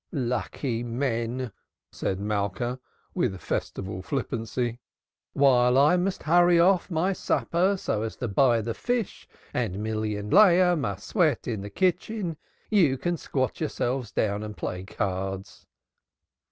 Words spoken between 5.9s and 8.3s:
must hurry off my supper so as to